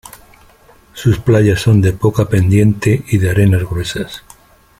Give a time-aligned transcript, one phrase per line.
[0.95, 4.23] Sus playas son de poca pendiente y de arenas gruesas.